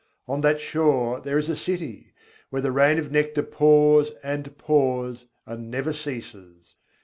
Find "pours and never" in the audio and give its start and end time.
4.57-5.93